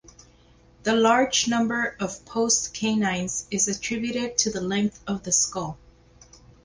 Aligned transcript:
The 0.81 0.93
large 0.95 1.47
number 1.47 1.95
of 1.99 2.25
postcanines 2.25 3.45
is 3.51 3.67
attributed 3.67 4.35
to 4.39 4.49
the 4.49 4.59
length 4.59 4.99
of 5.05 5.21
the 5.21 5.31
skull. 5.31 5.77